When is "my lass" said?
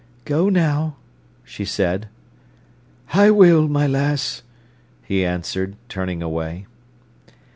3.67-4.41